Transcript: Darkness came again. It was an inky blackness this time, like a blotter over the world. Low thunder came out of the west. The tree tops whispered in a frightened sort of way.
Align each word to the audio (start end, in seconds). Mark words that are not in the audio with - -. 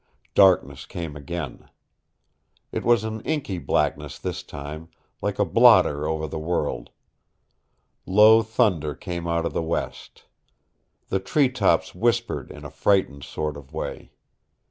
Darkness 0.33 0.87
came 0.87 1.15
again. 1.15 1.69
It 2.71 2.83
was 2.83 3.03
an 3.03 3.21
inky 3.21 3.59
blackness 3.59 4.17
this 4.17 4.41
time, 4.41 4.89
like 5.21 5.37
a 5.37 5.45
blotter 5.45 6.07
over 6.07 6.27
the 6.27 6.39
world. 6.39 6.89
Low 8.07 8.41
thunder 8.41 8.95
came 8.95 9.27
out 9.27 9.45
of 9.45 9.53
the 9.53 9.61
west. 9.61 10.23
The 11.09 11.19
tree 11.19 11.49
tops 11.49 11.93
whispered 11.93 12.49
in 12.49 12.65
a 12.65 12.71
frightened 12.71 13.23
sort 13.23 13.55
of 13.55 13.73
way. 13.73 14.11